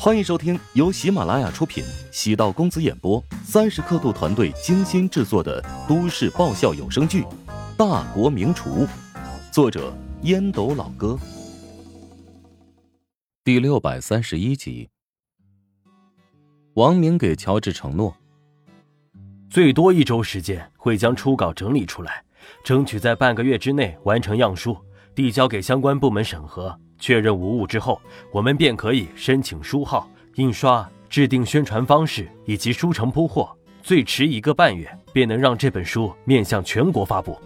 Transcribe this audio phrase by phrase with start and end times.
[0.00, 7.22] 欢迎收听由喜马拉雅出品、喜道公子演播、三十刻度团队精心制作的都市爆笑有声剧
[7.76, 8.86] 《大国名厨》，
[9.52, 9.92] 作者
[10.22, 11.18] 烟斗老哥，
[13.42, 14.88] 第六百三十一集。
[16.74, 18.16] 王明给乔治承诺，
[19.50, 22.22] 最多一周时间会将初稿整理出来，
[22.62, 24.76] 争取在半个月之内完成样书，
[25.18, 26.72] 递交给相关部门审核。
[26.96, 28.00] 确认无误之后，
[28.32, 33.50] 我们便可以申请书号、印刷、制定宣传方式以及书城铺货。
[33.82, 37.36] 最迟一个半月，便能让这本书面向全国发布。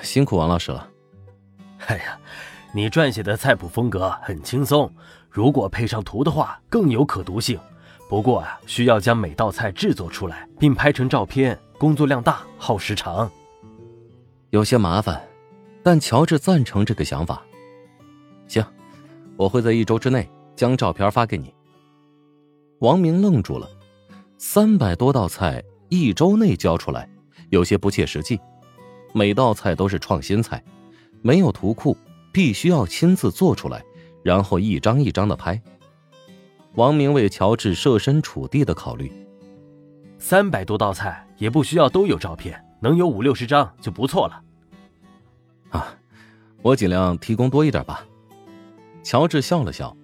[0.00, 0.88] 辛苦王老师了。
[1.86, 2.16] 哎呀，
[2.72, 4.88] 你撰写的菜谱风格很轻松，
[5.28, 7.58] 如果配上图的话，更有可读性。
[8.08, 13.28] 不过啊，需要将每道菜制作出来，并拍成照片，工作量大，耗时长，
[14.50, 15.20] 有些麻烦。
[15.84, 17.44] 但乔治赞成这个想法。
[18.48, 18.64] 行，
[19.36, 21.54] 我会在一周之内将照片发给你。
[22.80, 23.68] 王明愣住了，
[24.38, 27.06] 三百多道菜一周内交出来，
[27.50, 28.40] 有些不切实际。
[29.12, 30.64] 每道菜都是创新菜，
[31.20, 31.96] 没有图库，
[32.32, 33.84] 必须要亲自做出来，
[34.22, 35.60] 然后一张一张的拍。
[36.76, 39.12] 王明为乔治设身处地的考虑，
[40.18, 44.42] 三百多道菜也不需要都有照片，能有五六十张就不错了。
[45.74, 45.92] 啊，
[46.62, 48.06] 我尽量提供多一点吧。
[49.02, 49.94] 乔治笑了笑，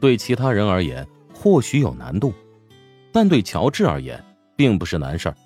[0.00, 2.34] 对其他人而言或许有难度，
[3.12, 4.22] 但对乔治而言
[4.56, 5.36] 并不是难事儿。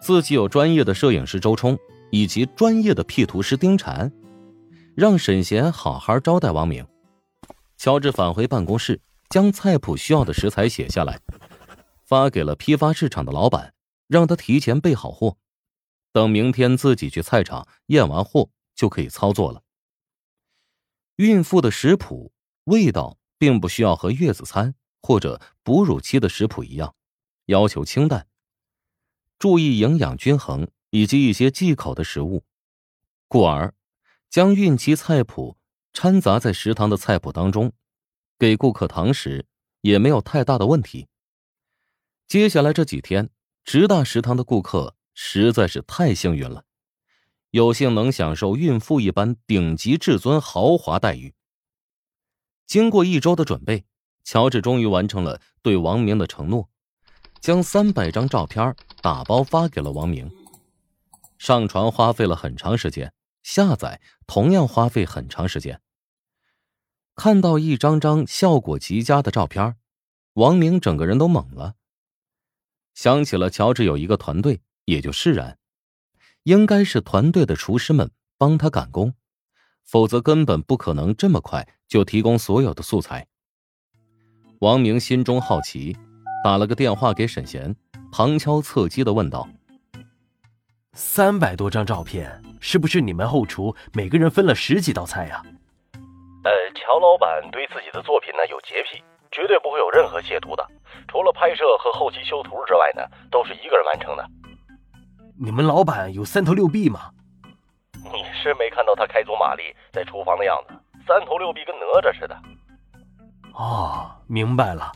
[0.00, 1.76] 自己有专业的摄影师周冲
[2.10, 4.10] 以及专业的 P 图师丁禅，
[4.94, 6.86] 让沈贤好好招待王明。
[7.76, 11.18] 乔治返回办公室，将菜谱需要的食材写下来，
[12.04, 13.74] 发给了批发市场的老板，
[14.06, 15.36] 让他提前备好货，
[16.12, 19.62] 等明天自己去菜场验完货就可以操作了。
[21.16, 22.32] 孕妇的食谱
[22.64, 26.94] 味道并不需要和月子餐或者哺乳期的食谱一样，
[27.46, 28.26] 要求清淡，
[29.38, 32.44] 注意营养均衡以及一些忌口的食物，
[33.26, 33.74] 故而
[34.30, 35.56] 将孕期菜谱
[35.92, 37.72] 掺杂在食堂的菜谱当中，
[38.38, 39.46] 给顾客堂食
[39.80, 41.08] 也没有太大的问题。
[42.26, 43.30] 接下来这几天，
[43.64, 46.64] 直大食堂的顾客实在是太幸运了。
[47.50, 51.34] 有幸能享受孕妇一般顶级至尊豪华待遇。
[52.68, 53.84] 经过一周的准备，
[54.22, 56.70] 乔治终于完成了对王明的承诺，
[57.40, 60.30] 将三百张照片打包发给了王明。
[61.36, 63.12] 上传花费了很长时间，
[63.42, 65.80] 下载同样花费很长时间。
[67.16, 69.74] 看到一张张效果极佳的照片，
[70.34, 71.74] 王明整个人都懵了，
[72.94, 75.58] 想起了乔治有一个团队，也就释然。
[76.44, 79.12] 应该是团队的厨师们帮他赶工，
[79.84, 83.26] 否则根本不可能这么快就提供所有的素材。
[84.60, 85.94] 王明心中好奇，
[86.42, 87.76] 打了个电话给沈贤，
[88.10, 89.46] 旁敲侧击的问道
[90.94, 95.42] ：“三百多张照片，是不是你们后厨每个人分了十几道菜呀
[96.44, 100.66] ？”“呃，乔老板对自己的作品呢有洁癖，绝对不会有任何亵渎的。
[101.06, 104.24] 除了拍摄和后期修图之外呢，都是一个人完成的。”
[105.40, 107.12] 你们老板有三头六臂吗？
[107.94, 109.62] 你是没看到他开足马力
[109.92, 110.74] 在厨房的样子，
[111.06, 112.36] 三头六臂跟哪吒似的。
[113.52, 114.90] 哦，明白了。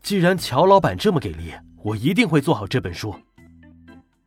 [0.00, 3.12] 既然乔老板这么给力，我一定会做好这本书。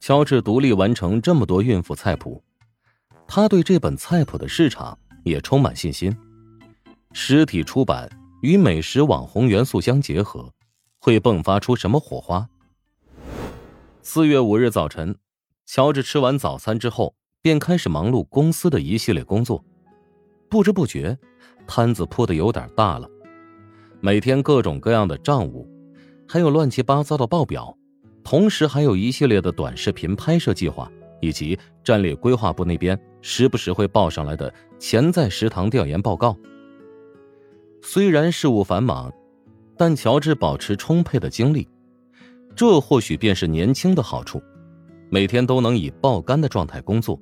[0.01, 2.43] 乔治独立完成这么多孕妇菜谱，
[3.25, 6.13] 他对这本菜谱的市场也充满信心。
[7.13, 8.09] 实体出版
[8.41, 10.51] 与美食网红元素相结合，
[10.99, 12.45] 会迸发出什么火花？
[14.01, 15.17] 四月五日早晨。
[15.65, 19.63] 乔治吃完早餐之后，便开始忙碌公司的一系列工作。
[20.47, 21.17] 不知不觉，
[21.65, 23.09] 摊子铺的有点大了。
[23.99, 25.67] 每天各种各样的账务，
[26.27, 27.75] 还有乱七八糟的报表，
[28.23, 30.89] 同时还有一系列的短视频拍摄计划，
[31.19, 36.37] 以及战略规划部那边时不时会报上来的潜在食堂调研报告。
[37.81, 39.11] 虽然事务繁忙，
[39.75, 41.67] 但乔治保持充沛的精力，
[42.55, 44.40] 这或许便是年轻的好处。
[45.09, 47.19] 每天都能以爆肝的状态工作。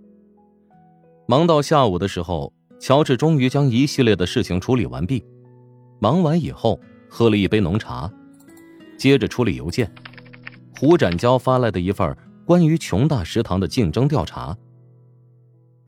[1.27, 5.23] 忙到下午的时候，乔治终于将一系列的事情处理完毕。
[5.99, 8.11] 忙完以后，喝了一杯浓茶，
[8.97, 9.89] 接着处理邮件。
[10.77, 12.15] 胡展娇发来的一份
[12.45, 14.57] 关于琼大食堂的竞争调查。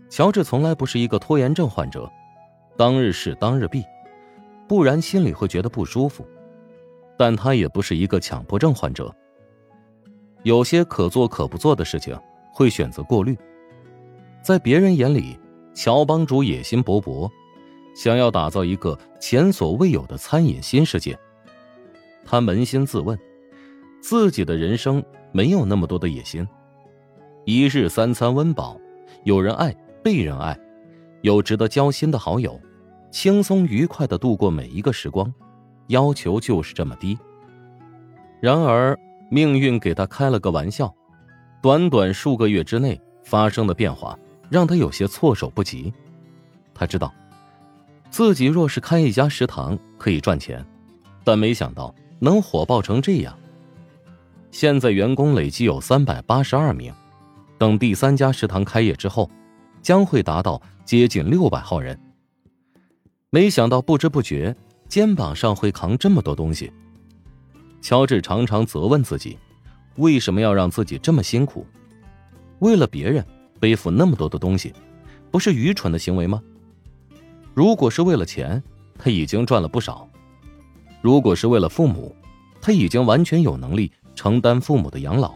[0.09, 2.09] 乔治从来不是一个拖延症患者，
[2.77, 3.83] 当日事当日毕，
[4.67, 6.25] 不然心里会觉得不舒服。
[7.17, 9.13] 但他也不是一个强迫症患者。
[10.45, 12.15] 有些可做可不做的事情，
[12.53, 13.35] 会选择过滤。
[14.43, 15.39] 在别人眼里，
[15.73, 17.27] 乔帮主野心勃勃，
[17.95, 21.17] 想要打造一个前所未有的餐饮新世界。
[22.23, 23.17] 他扪心自问，
[24.03, 26.47] 自己的人生没有那么多的野心，
[27.43, 28.79] 一日三餐温饱，
[29.23, 30.55] 有人爱，被人爱，
[31.21, 32.61] 有值得交心的好友，
[33.09, 35.33] 轻松愉快的度过每一个时光，
[35.87, 37.17] 要求就是这么低。
[38.39, 38.95] 然而，
[39.35, 40.95] 命运给他开了个玩笑，
[41.61, 44.17] 短短数个月之内发生的变化，
[44.49, 45.93] 让他有些措手不及。
[46.73, 47.13] 他知道，
[48.09, 50.65] 自己若是开一家食堂可以赚钱，
[51.25, 51.93] 但没想到。
[52.17, 53.37] 能火爆成这样。
[54.49, 56.93] 现在员工累计有三百八十二名，
[57.57, 59.29] 等第三家食堂开业之后，
[59.81, 61.99] 将会达到接近六百号人。
[63.31, 64.55] 没想到不知不觉，
[64.87, 66.71] 肩膀上会扛这么多东西。
[67.85, 69.37] 乔治常常责问自己，
[69.97, 71.67] 为什么要让自己这么辛苦？
[72.57, 73.23] 为了别人
[73.59, 74.73] 背负那么多的东西，
[75.29, 76.41] 不是愚蠢的行为吗？
[77.53, 78.63] 如果是为了钱，
[78.97, 80.09] 他已经赚了不少。
[80.99, 82.15] 如果是为了父母，
[82.59, 85.35] 他已经完全有能力承担父母的养老。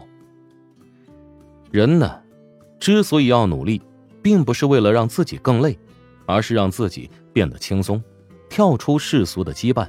[1.70, 2.20] 人呢，
[2.80, 3.80] 之所以要努力，
[4.20, 5.78] 并不是为了让自己更累，
[6.26, 8.02] 而是让自己变得轻松，
[8.48, 9.86] 跳出世俗的羁绊。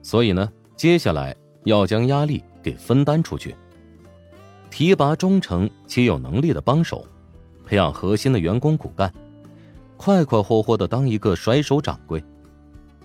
[0.00, 1.34] 所以呢，接下来
[1.64, 3.54] 要将压力给分担出去，
[4.70, 7.06] 提拔忠诚且有能力的帮手，
[7.64, 9.12] 培养核心的员工骨干，
[9.96, 12.22] 快快活活的当一个甩手掌柜。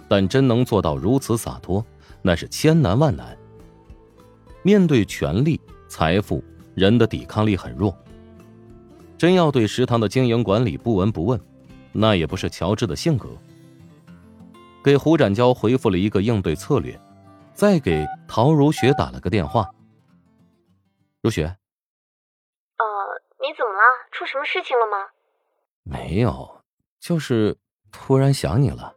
[0.07, 1.86] 但真能做到如此洒脱，
[2.24, 3.38] 那是千难万难。
[4.63, 6.44] 面对权力、财富，
[6.74, 7.95] 人的抵抗力很弱。
[9.18, 11.39] 真要对食堂的经营管理不闻不问，
[11.92, 13.30] 那也不是乔治的性格。
[14.83, 17.00] 给胡展娇回复了一个应对策略，
[17.59, 19.69] 再给陶如雪打了个电话。
[21.21, 22.85] 如雪，呃，
[23.41, 23.81] 你怎么了？
[24.13, 25.09] 出什么事情了吗？
[25.83, 26.61] 没有，
[27.01, 27.57] 就是
[27.91, 28.95] 突然想你了。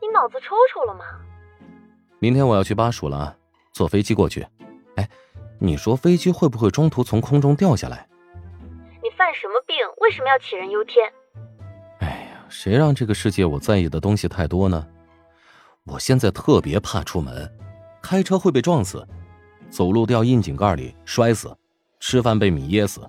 [0.00, 1.04] 你脑子抽抽了吗？
[2.20, 3.36] 明天我要去巴蜀了，
[3.74, 4.46] 坐飞机过去。
[4.96, 5.06] 哎，
[5.60, 8.08] 你说飞机会不会中途从空中掉下来？
[9.02, 9.76] 你犯什么病？
[9.98, 11.12] 为什么要杞人忧天？
[11.98, 14.88] 哎呀，谁让这个世界我在意的东西太多呢？
[15.84, 17.46] 我现在特别怕出门，
[18.04, 19.02] 开车会被撞死，
[19.70, 21.56] 走路掉窨井盖里摔死，
[22.00, 23.00] 吃饭被米噎死，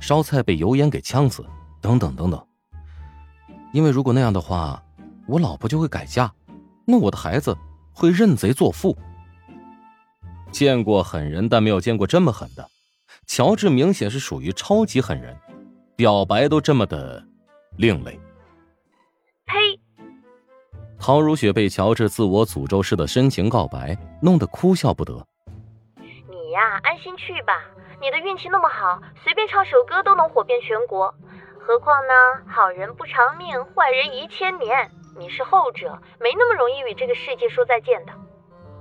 [0.00, 1.46] 烧菜被油烟给呛死，
[1.80, 2.44] 等等等等。
[3.72, 4.82] 因为如果那样的话，
[5.28, 6.30] 我老婆就会改嫁。
[6.84, 7.56] 那我的孩子
[7.92, 8.98] 会认贼作父。
[10.50, 12.68] 见过狠人，但没有见过这么狠的。
[13.28, 15.36] 乔治明显是属于超级狠人，
[15.94, 17.24] 表白都这么的
[17.76, 18.18] 另类。
[21.02, 21.04] 呸！
[21.04, 25.26] 陶如雪被乔治自我诅咒式的深情告白弄得哭笑不得。
[25.96, 27.54] 你呀，安心去吧，
[28.00, 31.12] 你的运气那么好，随便唱首歌都能火遍全国。
[31.58, 32.12] 何况呢，
[32.46, 34.88] 好人不长命，坏人一千年。
[35.18, 38.12] 你是后者，没那么容易与这个世界说再见的。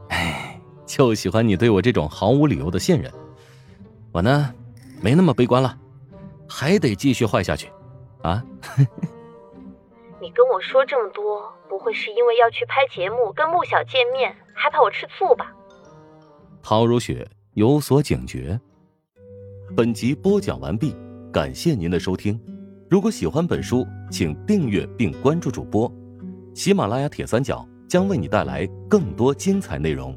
[0.10, 3.12] 哎，就喜欢你对我这种毫无理由的信任。
[4.12, 4.54] 我呢，
[5.02, 5.76] 没那么悲观了，
[6.48, 7.68] 还得继续坏下去。
[8.22, 8.44] 啊？
[10.22, 15.52] 你跟我说这么多，不会是因为要去拍节目跟穆小见面，还怕我吃醋吧？
[16.62, 18.60] 陶如雪有所警觉。
[19.76, 20.96] 本集播讲完毕，
[21.34, 22.40] 感谢您的收听。
[22.88, 25.92] 如果喜欢本书，请订阅并关注主播。
[26.54, 30.16] 喜马拉雅铁三角将为你带来更多精彩内容。